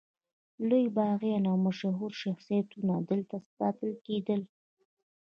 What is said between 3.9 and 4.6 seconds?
کېدل.